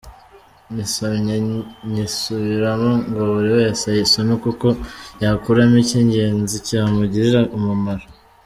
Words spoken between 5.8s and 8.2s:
ikingenzi cyamugirira umumaro.